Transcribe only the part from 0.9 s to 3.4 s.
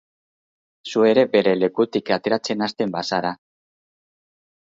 Zu ere bere lekutik ateratzen hasten bazara.